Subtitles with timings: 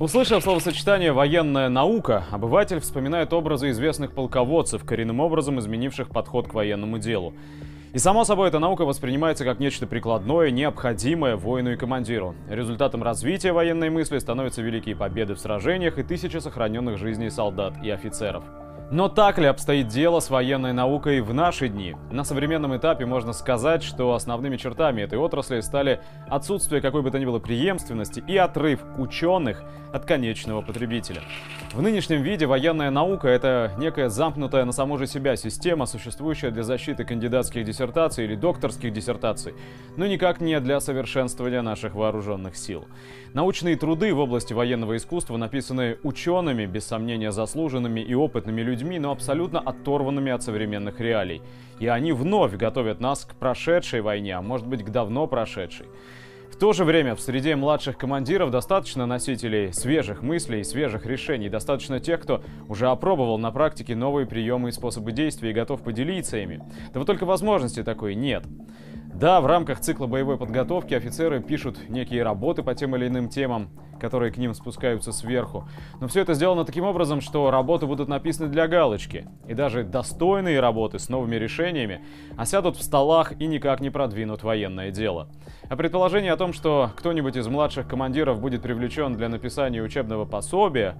[0.00, 6.98] Услышав словосочетание «военная наука», обыватель вспоминает образы известных полководцев, коренным образом изменивших подход к военному
[6.98, 7.34] делу.
[7.92, 12.36] И само собой, эта наука воспринимается как нечто прикладное, необходимое воину и командиру.
[12.48, 17.90] Результатом развития военной мысли становятся великие победы в сражениях и тысячи сохраненных жизней солдат и
[17.90, 18.44] офицеров.
[18.90, 21.94] Но так ли обстоит дело с военной наукой в наши дни?
[22.10, 27.18] На современном этапе можно сказать, что основными чертами этой отрасли стали отсутствие какой бы то
[27.18, 29.62] ни было преемственности и отрыв ученых
[29.92, 31.22] от конечного потребителя.
[31.72, 36.62] В нынешнем виде военная наука– это некая замкнутая на саму же себя система, существующая для
[36.62, 39.54] защиты кандидатских диссертаций или докторских диссертаций,
[39.96, 42.86] но никак не для совершенствования наших вооруженных сил.
[43.34, 49.10] Научные труды в области военного искусства написаны учеными, без сомнения заслуженными и опытными людьми, но
[49.10, 51.42] абсолютно оторванными от современных реалий.
[51.80, 55.86] И они вновь готовят нас к прошедшей войне, а может быть к давно прошедшей.
[56.50, 62.00] В то же время в среде младших командиров достаточно носителей свежих мыслей, свежих решений, достаточно
[62.00, 66.60] тех, кто уже опробовал на практике новые приемы и способы действия и готов поделиться ими.
[66.92, 68.44] Да вот только возможности такой нет.
[69.14, 73.70] Да, в рамках цикла боевой подготовки офицеры пишут некие работы по тем или иным темам,
[73.98, 75.68] которые к ним спускаются сверху.
[76.00, 79.26] Но все это сделано таким образом, что работы будут написаны для галочки.
[79.48, 82.04] И даже достойные работы с новыми решениями
[82.36, 85.28] осядут в столах и никак не продвинут военное дело.
[85.68, 90.94] А предположение о том, что кто-нибудь из младших командиров будет привлечен для написания учебного пособия,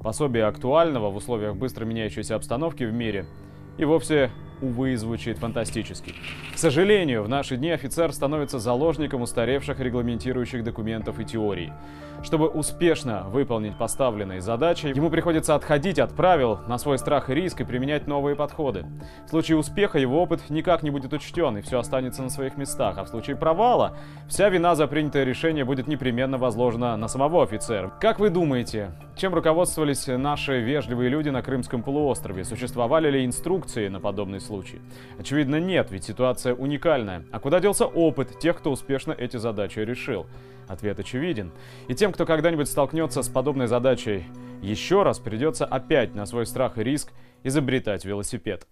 [0.00, 3.24] пособия актуального в условиях быстро меняющейся обстановки в мире,
[3.78, 4.30] и вовсе
[4.62, 6.14] увы, звучит фантастически.
[6.54, 11.72] К сожалению, в наши дни офицер становится заложником устаревших регламентирующих документов и теорий.
[12.22, 17.60] Чтобы успешно выполнить поставленные задачи, ему приходится отходить от правил на свой страх и риск
[17.60, 18.86] и применять новые подходы.
[19.26, 22.98] В случае успеха его опыт никак не будет учтен, и все останется на своих местах,
[22.98, 23.96] а в случае провала
[24.28, 27.92] вся вина за принятое решение будет непременно возложена на самого офицера.
[28.00, 32.44] Как вы думаете, чем руководствовались наши вежливые люди на Крымском полуострове?
[32.44, 34.51] Существовали ли инструкции на подобный случай?
[35.18, 37.24] Очевидно, нет, ведь ситуация уникальная.
[37.32, 40.26] А куда делся опыт тех, кто успешно эти задачи решил?
[40.68, 41.50] Ответ очевиден.
[41.88, 44.24] И тем, кто когда-нибудь столкнется с подобной задачей
[44.60, 48.66] еще раз, придется опять на свой страх и риск изобретать велосипед.